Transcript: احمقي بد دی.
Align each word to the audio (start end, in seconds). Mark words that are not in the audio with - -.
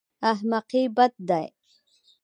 احمقي 0.31 0.83
بد 0.97 1.13
دی. 1.29 1.45